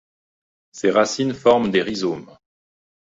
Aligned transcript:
Ses 0.71 0.89
racines 0.89 1.35
forment 1.35 1.69
des 1.69 1.83
rhizomes. 1.83 2.35